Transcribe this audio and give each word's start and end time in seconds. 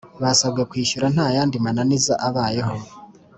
Basabwe 0.21 0.61
kwishyura 0.71 1.07
ntayandi 1.13 1.55
mananiza 1.65 2.13
abayeho 2.27 2.75